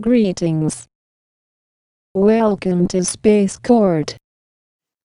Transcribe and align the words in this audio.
Greetings. 0.00 0.88
Welcome 2.14 2.88
to 2.88 3.04
Space 3.04 3.58
Court. 3.58 4.16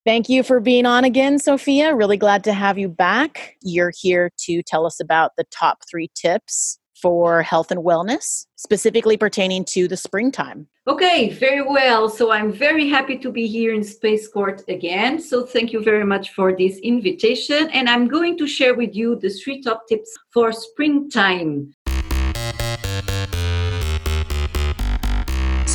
Thank 0.05 0.29
you 0.29 0.41
for 0.41 0.61
being 0.61 0.85
on 0.85 1.03
again, 1.03 1.37
Sophia. 1.37 1.93
Really 1.93 2.15
glad 2.15 2.45
to 2.45 2.53
have 2.53 2.77
you 2.77 2.87
back. 2.87 3.55
You're 3.61 3.91
here 3.99 4.31
to 4.45 4.63
tell 4.63 4.85
us 4.85 5.01
about 5.01 5.31
the 5.35 5.43
top 5.51 5.79
three 5.89 6.09
tips 6.15 6.79
for 7.01 7.41
health 7.41 7.71
and 7.71 7.83
wellness, 7.83 8.45
specifically 8.55 9.17
pertaining 9.17 9.65
to 9.65 9.87
the 9.87 9.97
springtime. 9.97 10.67
Okay, 10.87 11.29
very 11.29 11.61
well. 11.61 12.07
So 12.07 12.31
I'm 12.31 12.53
very 12.53 12.87
happy 12.87 13.17
to 13.17 13.31
be 13.31 13.47
here 13.47 13.73
in 13.73 13.83
Space 13.83 14.29
Court 14.29 14.63
again. 14.69 15.19
So 15.19 15.45
thank 15.45 15.73
you 15.73 15.83
very 15.83 16.05
much 16.05 16.33
for 16.33 16.55
this 16.55 16.77
invitation. 16.77 17.69
And 17.71 17.89
I'm 17.89 18.07
going 18.07 18.37
to 18.37 18.47
share 18.47 18.75
with 18.75 18.95
you 18.95 19.17
the 19.17 19.29
three 19.29 19.61
top 19.61 19.87
tips 19.89 20.15
for 20.31 20.53
springtime. 20.53 21.74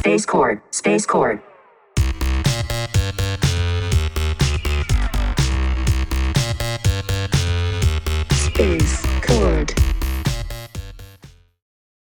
Space 0.00 0.24
Court, 0.24 0.74
Space 0.74 1.04
Court. 1.04 1.44
Space 8.32 9.06
Court. 9.20 9.74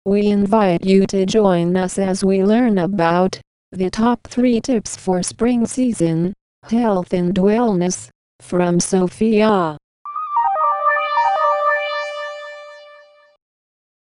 We 0.05 0.27
invite 0.27 0.85
you 0.85 1.07
to 1.07 1.25
join 1.25 1.77
us 1.77 1.97
as 1.97 2.25
we 2.25 2.43
learn 2.43 2.79
about 2.79 3.39
the 3.71 3.91
top 3.91 4.27
three 4.27 4.61
tips 4.61 4.97
for 4.97 5.23
spring 5.23 5.65
season, 5.65 6.35
health 6.65 7.13
and 7.13 7.33
wellness, 7.37 8.09
from 8.41 8.81
Sophia. 8.81 9.79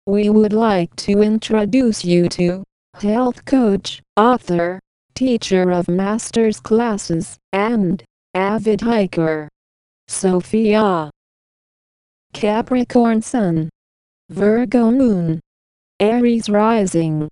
We 0.07 0.31
would 0.31 0.53
like 0.53 0.95
to 0.97 1.21
introduce 1.21 2.05
you 2.05 2.29
to 2.29 2.63
health 2.95 3.45
coach, 3.45 4.01
author, 4.17 4.79
teacher 5.15 5.71
of 5.71 5.89
master's 5.89 6.61
classes, 6.61 7.39
and 7.53 8.03
avid 8.35 8.81
hiker, 8.81 9.49
Sophia. 10.09 11.11
Capricorn 12.33 13.21
Sun, 13.21 13.69
Virgo 14.31 14.91
Moon, 14.91 15.41
Aries 16.01 16.49
Rising. 16.49 17.29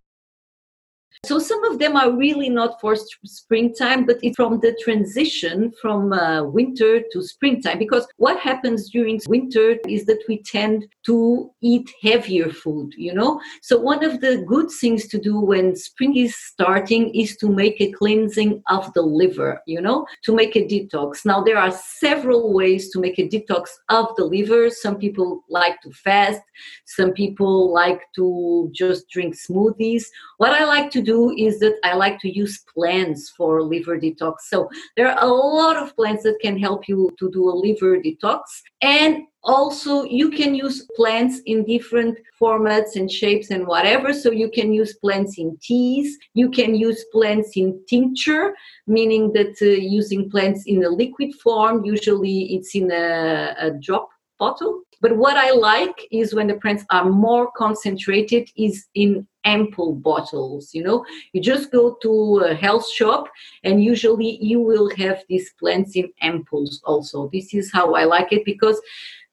So 1.27 1.39
some 1.39 1.63
of 1.65 1.79
them 1.79 1.97
are 1.97 2.11
really 2.11 2.49
not 2.49 2.81
for 2.81 2.97
springtime, 2.97 4.07
but 4.07 4.17
it's 4.23 4.37
from 4.37 4.59
the 4.61 4.75
transition 4.83 5.71
from 5.81 6.15
uh, 6.15 6.45
winter 6.45 7.03
to 7.13 7.23
springtime. 7.23 7.79
Because 7.79 8.07
what 8.17 8.41
happens 8.41 8.89
during 8.89 9.21
winter 9.29 9.77
is 9.87 10.07
that 10.07 10.23
we 10.29 10.43
tend 10.43 10.87
to 11.05 11.51
eat 11.61 11.93
heavier 12.03 12.49
food, 12.49 12.95
you 12.97 13.13
know? 13.13 13.39
So 13.61 13.79
one 13.79 14.03
of 14.03 14.23
the 14.23 14.45
good 14.47 14.71
things 14.81 15.09
to 15.09 15.19
do 15.19 15.39
when 15.39 15.77
spring 15.77 16.17
is 16.17 16.35
starting 16.35 17.15
is 17.15 17.37
to 17.37 17.51
make 17.51 17.79
a 17.83 17.93
cleansing 17.93 18.63
of 18.69 18.91
the 18.95 19.03
liver, 19.03 19.61
you 19.67 19.81
know, 19.83 20.07
to 20.25 20.35
make 20.35 20.57
a 20.57 20.67
detox. 20.67 21.27
Now 21.27 21.43
there 21.43 21.59
are 21.59 21.71
several 21.71 22.55
ways 22.55 22.89
to 22.93 22.99
make 22.99 23.19
a 23.19 23.29
detox 23.29 23.69
of 23.91 24.07
the 24.17 24.25
liver. 24.25 24.71
Some 24.71 24.97
people 24.97 25.45
like 25.51 25.83
to 25.83 25.91
fast, 25.91 26.41
some 26.87 27.13
people 27.13 27.73
like 27.75 28.01
to 28.17 28.71
just 28.73 29.09
drink 29.11 29.37
smoothies. 29.37 30.05
What 30.39 30.53
I 30.53 30.65
like 30.65 30.91
to 30.93 31.03
do 31.03 31.10
is 31.37 31.59
that 31.61 31.77
I 31.85 31.95
like 31.95 32.19
to 32.21 32.31
use 32.43 32.65
plants 32.75 33.31
for 33.37 33.63
liver 33.63 33.99
detox. 33.99 34.35
So 34.49 34.69
there 34.97 35.09
are 35.11 35.25
a 35.25 35.33
lot 35.33 35.77
of 35.77 35.95
plants 35.97 36.23
that 36.25 36.39
can 36.41 36.59
help 36.59 36.89
you 36.89 37.11
to 37.19 37.31
do 37.31 37.49
a 37.49 37.55
liver 37.65 37.99
detox. 37.99 38.41
And 38.83 39.27
also 39.43 40.05
you 40.05 40.31
can 40.31 40.55
use 40.55 40.87
plants 40.97 41.41
in 41.47 41.65
different 41.65 42.19
formats 42.41 42.97
and 42.97 43.11
shapes 43.11 43.51
and 43.51 43.67
whatever 43.67 44.13
so 44.13 44.31
you 44.31 44.51
can 44.51 44.73
use 44.73 44.95
plants 44.97 45.39
in 45.39 45.57
teas 45.63 46.19
you 46.35 46.51
can 46.51 46.75
use 46.75 47.05
plants 47.11 47.57
in 47.57 47.81
tincture 47.89 48.55
meaning 48.87 49.33
that 49.33 49.57
uh, 49.63 49.65
using 49.65 50.31
plants 50.31 50.65
in 50.67 50.85
a 50.85 50.89
liquid 50.89 51.35
form 51.43 51.83
usually 51.85 52.55
it's 52.55 52.75
in 52.75 52.91
a, 52.93 53.55
a 53.59 53.71
drop 53.81 54.11
bottle 54.39 54.83
but 55.01 55.17
what 55.17 55.37
i 55.37 55.51
like 55.51 56.07
is 56.11 56.35
when 56.35 56.47
the 56.47 56.55
plants 56.55 56.85
are 56.91 57.09
more 57.09 57.51
concentrated 57.53 58.49
is 58.57 58.87
in 58.95 59.27
ampoule 59.47 59.95
bottles 59.95 60.75
you 60.75 60.83
know? 60.83 61.05
You 61.33 61.41
just 61.41 61.73
go 61.73 61.97
to 62.03 62.39
a 62.41 62.55
health 62.55 62.89
shop 62.91 63.29
and 63.65 63.83
usually 63.83 64.39
you 64.43 64.61
will 64.61 64.91
have 64.97 65.23
these 65.29 65.53
plants 65.59 65.97
in 65.97 66.13
ampoules 66.23 66.81
also. 66.85 67.31
This 67.33 67.55
is 67.55 67.73
how 67.73 67.95
i 67.95 68.05
like 68.05 68.33
it 68.33 68.45
because 68.45 68.81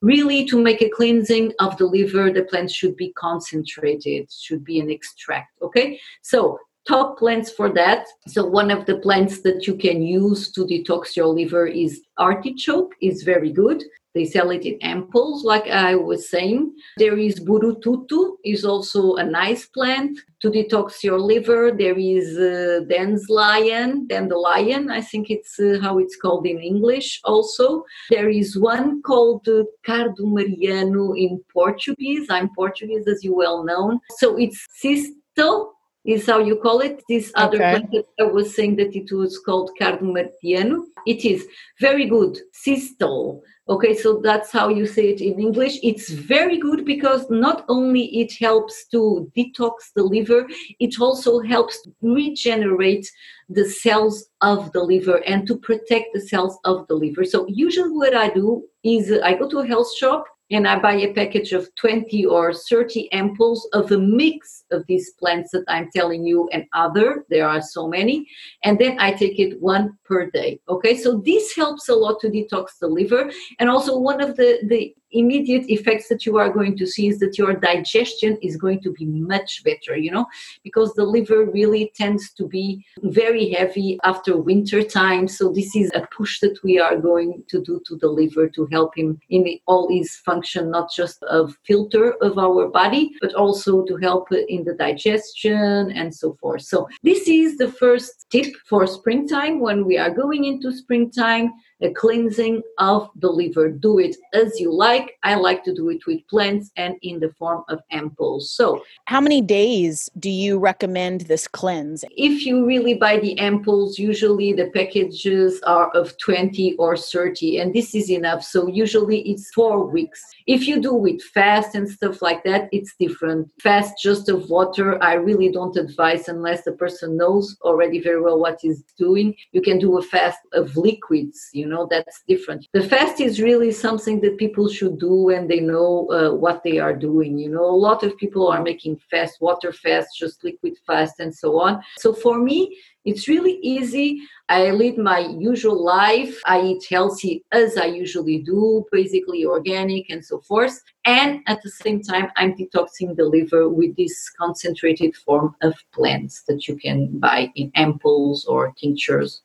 really 0.01 0.45
to 0.45 0.61
make 0.61 0.81
a 0.81 0.89
cleansing 0.89 1.51
of 1.59 1.75
the 1.77 1.85
liver 1.85 2.31
the 2.31 2.43
plants 2.43 2.73
should 2.73 2.95
be 2.95 3.11
concentrated 3.13 4.31
should 4.31 4.63
be 4.63 4.79
an 4.79 4.89
extract 4.89 5.51
okay? 5.61 5.99
So 6.21 6.59
top 6.87 7.17
plants 7.17 7.51
for 7.51 7.69
that. 7.73 8.05
So 8.27 8.45
one 8.45 8.71
of 8.71 8.85
the 8.85 8.97
plants 8.97 9.41
that 9.41 9.67
you 9.67 9.75
can 9.75 10.01
use 10.01 10.51
to 10.53 10.61
detox 10.61 11.15
your 11.15 11.27
liver 11.27 11.67
is 11.67 12.01
artichoke. 12.17 12.93
Is 13.01 13.23
very 13.23 13.51
good. 13.51 13.83
They 14.17 14.25
sell 14.25 14.49
it 14.49 14.65
in 14.65 14.79
ampoules 14.79 15.43
like 15.43 15.67
i 15.67 15.95
was 15.95 16.27
saying. 16.27 16.73
There 16.97 17.19
is 17.19 17.39
burututu 17.39 18.37
is 18.43 18.65
also 18.65 19.15
a 19.15 19.23
nice 19.23 19.67
plant 19.67 20.19
to 20.41 20.49
detox 20.49 21.03
your 21.03 21.19
liver. 21.19 21.71
There 21.71 21.99
is 21.99 22.35
uh, 22.35 22.85
dandelion 22.89 24.07
dandelion 24.07 24.89
i 24.89 25.01
think 25.01 25.29
it's 25.29 25.59
uh, 25.59 25.77
how 25.83 25.99
it's 25.99 26.15
called 26.15 26.47
in 26.47 26.59
english 26.59 27.19
also. 27.25 27.83
There 28.09 28.29
is 28.29 28.57
one 28.57 29.03
called 29.03 29.47
uh, 29.47 29.65
cardo 29.87 30.25
mariano 30.37 31.13
in 31.13 31.43
portuguese. 31.53 32.25
I'm 32.29 32.49
portuguese 32.55 33.07
as 33.07 33.23
you 33.23 33.35
well 33.35 33.63
know. 33.63 33.99
So 34.19 34.35
it's 34.37 34.59
cisto 34.81 35.76
is 36.07 36.25
how 36.25 36.39
you 36.39 36.55
call 36.55 36.79
it. 36.79 37.03
This 37.09 37.31
other 37.35 37.57
Okay. 37.57 37.71
plant 37.71 37.91
that 37.91 38.07
I 38.19 38.23
was 38.23 38.55
saying 38.55 38.77
that 38.77 38.95
it 38.95 39.11
was 39.11 39.37
called 39.39 39.71
Cardo 39.79 40.01
mariano. 40.17 40.85
It 41.05 41.25
is 41.25 41.45
very 41.79 42.05
good. 42.05 42.39
Sistol. 42.53 43.41
Okay, 43.69 43.93
so 43.93 44.21
that's 44.23 44.49
how 44.49 44.69
you 44.69 44.85
say 44.85 45.09
it 45.09 45.19
in 45.19 45.41
English. 45.41 45.75
It's 45.83 46.09
very 46.09 46.57
good 46.57 46.85
because 46.85 47.29
not 47.29 47.65
only 47.67 48.05
it 48.21 48.31
helps 48.39 48.87
to 48.93 49.29
detox 49.35 49.73
the 49.93 50.03
liver, 50.03 50.47
it 50.79 50.93
also 51.01 51.41
helps 51.41 51.81
to 51.83 51.91
regenerate 52.01 53.11
the 53.49 53.65
cells 53.65 54.29
of 54.41 54.71
the 54.71 54.81
liver 54.81 55.17
and 55.31 55.45
to 55.47 55.57
protect 55.57 56.13
the 56.13 56.21
cells 56.21 56.57
of 56.63 56.87
the 56.87 56.95
liver. 56.95 57.25
So 57.25 57.45
usually 57.49 57.91
what 57.91 58.15
I 58.15 58.29
do 58.29 58.63
is 58.83 59.11
uh, 59.11 59.19
I 59.23 59.33
go 59.33 59.49
to 59.49 59.59
a 59.59 59.67
health 59.67 59.93
shop 59.97 60.23
and 60.49 60.67
I 60.67 60.79
buy 60.79 60.93
a 60.93 61.13
package 61.13 61.51
of 61.51 61.73
20 61.75 62.25
or 62.25 62.53
30 62.53 63.09
ampoules 63.13 63.59
of 63.73 63.91
a 63.91 63.97
mix 63.97 64.63
of 64.71 64.85
these 64.87 65.11
plants 65.11 65.51
that 65.51 65.65
I'm 65.67 65.89
telling 65.93 66.25
you 66.25 66.49
and 66.53 66.65
other. 66.73 67.25
There 67.29 67.47
are 67.47 67.61
so 67.61 67.87
many. 67.87 68.27
And 68.63 68.79
then 68.79 68.97
I 68.99 69.11
take 69.11 69.39
it 69.39 69.61
one 69.61 69.97
per 70.05 70.29
day. 70.31 70.59
Okay, 70.69 70.95
so 70.95 71.17
this 71.25 71.55
helps 71.55 71.89
a 71.89 71.95
lot 71.95 72.19
to 72.21 72.29
detox 72.29 72.79
the 72.79 72.87
liver. 72.87 73.29
And 73.59 73.69
also, 73.69 73.97
one 73.97 74.21
of 74.21 74.37
the, 74.37 74.59
the 74.63 74.95
immediate 75.11 75.69
effects 75.69 76.09
that 76.09 76.25
you 76.25 76.37
are 76.37 76.49
going 76.49 76.77
to 76.77 76.85
see 76.85 77.07
is 77.07 77.19
that 77.19 77.37
your 77.37 77.53
digestion 77.53 78.37
is 78.41 78.57
going 78.57 78.81
to 78.81 78.91
be 78.91 79.05
much 79.05 79.63
better, 79.63 79.97
you 79.97 80.11
know, 80.11 80.25
because 80.63 80.93
the 80.93 81.03
liver 81.03 81.45
really 81.45 81.91
tends 81.95 82.33
to 82.33 82.47
be 82.47 82.85
very 83.03 83.49
heavy 83.49 83.97
after 84.03 84.37
winter 84.37 84.83
time. 84.83 85.27
So, 85.27 85.51
this 85.51 85.75
is 85.75 85.91
a 85.93 86.07
push 86.15 86.39
that 86.41 86.57
we 86.63 86.79
are 86.79 86.97
going 86.97 87.43
to 87.47 87.61
do 87.61 87.81
to 87.87 87.95
the 87.97 88.07
liver 88.07 88.49
to 88.49 88.67
help 88.71 88.97
him 88.97 89.19
in 89.29 89.59
all 89.65 89.89
his 89.89 90.15
function, 90.17 90.71
not 90.71 90.91
just 90.91 91.23
of 91.23 91.57
filter 91.63 92.13
of 92.21 92.37
our 92.37 92.67
body, 92.67 93.11
but 93.21 93.33
also 93.33 93.83
to 93.85 93.97
help 93.97 94.31
in 94.31 94.63
the 94.63 94.73
digestion 94.73 95.91
and 95.91 96.13
so 96.13 96.37
forth. 96.41 96.63
So, 96.63 96.87
this 97.03 97.27
is 97.27 97.57
the 97.57 97.71
first 97.71 98.25
tip 98.29 98.53
for 98.65 98.85
springtime 98.87 99.59
when 99.59 99.85
we 99.85 99.97
are 99.97 100.11
going 100.11 100.45
into 100.45 100.71
springtime 100.71 101.53
a 101.81 101.91
cleansing 101.91 102.61
of 102.79 103.09
the 103.17 103.29
liver. 103.29 103.69
Do 103.69 103.99
it 103.99 104.15
as 104.33 104.59
you 104.59 104.73
like. 104.73 105.17
I 105.23 105.35
like 105.35 105.63
to 105.65 105.73
do 105.73 105.89
it 105.89 106.05
with 106.07 106.27
plants 106.27 106.71
and 106.75 106.95
in 107.01 107.19
the 107.19 107.31
form 107.33 107.63
of 107.69 107.79
ampoules. 107.91 108.43
So, 108.43 108.83
How 109.05 109.21
many 109.21 109.41
days 109.41 110.09
do 110.19 110.29
you 110.29 110.57
recommend 110.59 111.21
this 111.21 111.47
cleanse? 111.47 112.03
if 112.11 112.45
you 112.45 112.65
really 112.65 112.95
buy 112.95 113.19
the 113.19 113.35
ampoules, 113.35 113.97
usually 113.97 114.53
the 114.53 114.69
packages 114.71 115.61
are 115.63 115.89
of 115.91 116.17
20 116.17 116.75
or 116.77 116.97
30, 116.97 117.59
and 117.59 117.73
this 117.73 117.93
is 117.93 118.09
enough. 118.09 118.43
So, 118.43 118.67
usually 118.67 119.19
it's 119.21 119.51
four 119.53 119.85
weeks. 119.85 120.23
If 120.47 120.67
you 120.67 120.81
do 120.81 120.93
with 120.93 121.21
fast 121.21 121.75
and 121.75 121.87
stuff 121.89 122.21
like 122.21 122.43
that, 122.45 122.69
it's 122.71 122.95
different. 122.99 123.51
Fast 123.61 124.01
just 124.01 124.29
of 124.29 124.49
water, 124.49 125.01
I 125.03 125.13
really 125.13 125.51
don't 125.51 125.75
advise 125.77 126.27
unless 126.27 126.63
the 126.63 126.71
person 126.71 127.17
knows 127.17 127.57
already 127.61 127.99
very 127.99 128.21
well 128.21 128.39
what 128.39 128.59
he's 128.61 128.81
doing. 128.97 129.35
You 129.51 129.61
can 129.61 129.77
do 129.77 129.97
a 129.97 130.01
fast 130.01 130.39
of 130.53 130.75
liquids, 130.77 131.49
you 131.53 131.66
you 131.67 131.73
know 131.73 131.87
that's 131.89 132.23
different 132.27 132.65
the 132.71 132.81
fast 132.81 133.19
is 133.19 133.41
really 133.41 133.71
something 133.71 134.21
that 134.21 134.37
people 134.37 134.69
should 134.69 134.97
do 134.97 135.13
when 135.29 135.47
they 135.47 135.59
know 135.59 136.07
uh, 136.11 136.33
what 136.33 136.63
they 136.63 136.79
are 136.79 136.95
doing 136.95 137.37
you 137.37 137.49
know 137.49 137.65
a 137.65 137.81
lot 137.87 138.03
of 138.03 138.17
people 138.17 138.47
are 138.47 138.63
making 138.63 138.95
fast 139.11 139.41
water 139.41 139.73
fast 139.73 140.17
just 140.17 140.43
liquid 140.43 140.73
fast 140.87 141.19
and 141.19 141.33
so 141.35 141.59
on 141.59 141.81
so 141.97 142.13
for 142.13 142.39
me 142.39 142.77
it's 143.07 143.29
really 143.29 143.57
easy. 143.61 144.19
I 144.49 144.71
lead 144.71 144.97
my 144.97 145.19
usual 145.19 145.81
life. 145.81 146.41
I 146.45 146.59
eat 146.61 146.83
healthy 146.89 147.41
as 147.53 147.77
I 147.77 147.85
usually 147.85 148.39
do, 148.39 148.85
basically 148.91 149.45
organic 149.45 150.09
and 150.09 150.23
so 150.23 150.41
forth. 150.41 150.83
And 151.05 151.39
at 151.47 151.61
the 151.61 151.69
same 151.69 152.01
time, 152.01 152.29
I'm 152.35 152.53
detoxing 152.53 153.15
the 153.15 153.23
liver 153.23 153.69
with 153.69 153.95
this 153.95 154.29
concentrated 154.37 155.15
form 155.15 155.55
of 155.61 155.73
plants 155.93 156.43
that 156.49 156.67
you 156.67 156.75
can 156.75 157.17
buy 157.17 157.49
in 157.55 157.71
ampoules 157.77 158.45
or 158.45 158.73
tinctures 158.77 159.41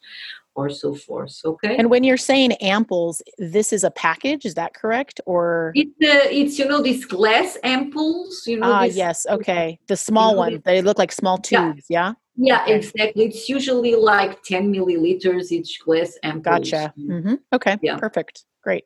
or 0.55 0.69
so 0.71 0.95
forth. 0.95 1.35
Okay. 1.45 1.77
And 1.77 1.91
when 1.91 2.05
you're 2.05 2.17
saying 2.17 2.53
ampoules, 2.63 3.21
this 3.39 3.73
is 3.73 3.85
a 3.85 3.91
package, 3.91 4.45
is 4.45 4.55
that 4.55 4.75
correct? 4.75 5.21
Or 5.27 5.73
it's 5.75 5.91
uh, 5.91 6.29
it's 6.31 6.59
you 6.59 6.67
know 6.67 6.83
these 6.83 7.05
glass 7.05 7.57
ampoules. 7.65 8.47
You 8.47 8.59
know. 8.61 8.73
Ah, 8.73 8.85
this, 8.87 8.97
yes. 8.97 9.27
Okay. 9.29 9.79
The 9.89 9.97
small 9.97 10.31
you 10.31 10.35
know, 10.35 10.39
ones. 10.41 10.61
They 10.65 10.83
look 10.83 10.99
like 10.99 11.13
small 11.13 11.39
tubes. 11.39 11.85
Yeah. 11.89 12.13
Yeah, 12.37 12.63
Okay. 12.63 12.77
exactly. 12.77 13.27
It's 13.27 13.47
usually 13.51 13.95
like 13.95 14.43
10 14.43 14.73
milliliters 14.73 15.53
each 15.53 15.81
glass 15.85 16.17
ampoules. 16.25 16.43
Gotcha. 16.43 16.95
hmm 16.97 17.35
Okay. 17.53 17.77
Yeah. 17.83 17.99
Perfect. 17.99 18.45
Great. 18.63 18.85